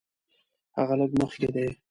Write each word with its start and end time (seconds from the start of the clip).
هغه 0.77 0.93
لږ 0.99 1.11
مخکې 1.21 1.49
دی. 1.55 1.67